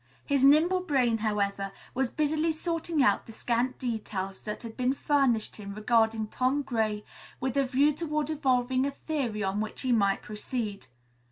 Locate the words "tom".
6.29-6.63